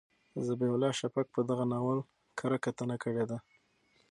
ذبیح 0.45 0.71
الله 0.75 0.91
شفق 0.99 1.25
په 1.35 1.41
دغه 1.49 1.65
ناول 1.71 1.99
کره 2.39 2.57
کتنه 2.65 2.95
کړې 3.03 3.25
ده. 3.29 3.37